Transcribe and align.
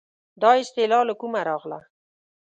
دا 0.41 0.51
اصطلاح 0.61 1.01
له 1.07 1.13
کومه 1.21 1.41
راغله. 1.49 1.79